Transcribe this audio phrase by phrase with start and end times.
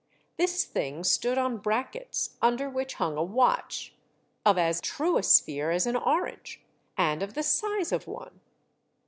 [0.35, 3.93] This thine stood on brackets, under which hung a watch,
[4.43, 6.63] of as true a sphere as an orange,
[6.97, 8.39] and of the size of one.